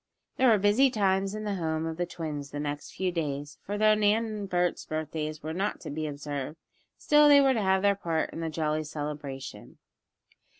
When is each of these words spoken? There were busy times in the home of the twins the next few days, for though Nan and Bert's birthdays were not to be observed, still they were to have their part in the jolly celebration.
There 0.37 0.49
were 0.49 0.57
busy 0.57 0.89
times 0.89 1.35
in 1.35 1.43
the 1.43 1.53
home 1.57 1.85
of 1.85 1.97
the 1.97 2.07
twins 2.07 2.49
the 2.49 2.59
next 2.59 2.95
few 2.95 3.11
days, 3.11 3.59
for 3.63 3.77
though 3.77 3.93
Nan 3.93 4.25
and 4.25 4.49
Bert's 4.49 4.83
birthdays 4.83 5.43
were 5.43 5.53
not 5.53 5.79
to 5.81 5.91
be 5.91 6.07
observed, 6.07 6.57
still 6.97 7.27
they 7.29 7.39
were 7.39 7.53
to 7.53 7.61
have 7.61 7.83
their 7.83 7.93
part 7.93 8.31
in 8.31 8.39
the 8.39 8.49
jolly 8.49 8.83
celebration. 8.83 9.77